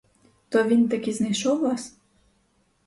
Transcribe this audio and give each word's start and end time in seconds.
То 0.49 0.63
він 0.63 0.89
таки 0.89 1.13
знайшов 1.13 1.61
вас? 1.61 1.97